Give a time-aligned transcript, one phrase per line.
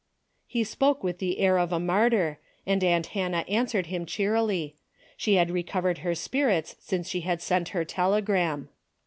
[0.47, 4.75] He spoke with the air of a martyr, and aunt Hannah answered him cheerily.
[5.15, 8.69] She had recovered her spirits since she had sent her telegram.